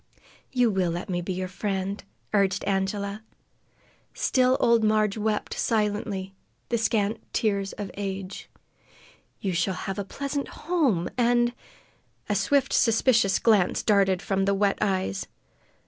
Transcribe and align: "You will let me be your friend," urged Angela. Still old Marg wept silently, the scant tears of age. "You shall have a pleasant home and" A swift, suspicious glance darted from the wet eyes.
"You 0.51 0.71
will 0.71 0.89
let 0.89 1.11
me 1.11 1.21
be 1.21 1.31
your 1.33 1.47
friend," 1.47 2.03
urged 2.33 2.63
Angela. 2.63 3.21
Still 4.15 4.57
old 4.59 4.83
Marg 4.83 5.15
wept 5.15 5.53
silently, 5.53 6.33
the 6.69 6.79
scant 6.79 7.19
tears 7.33 7.73
of 7.73 7.91
age. 7.93 8.49
"You 9.41 9.53
shall 9.53 9.75
have 9.75 9.99
a 9.99 10.03
pleasant 10.03 10.47
home 10.47 11.07
and" 11.19 11.53
A 12.29 12.33
swift, 12.33 12.73
suspicious 12.73 13.37
glance 13.37 13.83
darted 13.83 14.23
from 14.23 14.45
the 14.45 14.55
wet 14.55 14.79
eyes. 14.81 15.27